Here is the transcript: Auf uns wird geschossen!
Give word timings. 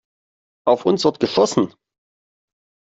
Auf 0.65 0.87
uns 0.87 1.03
wird 1.05 1.19
geschossen! 1.19 1.75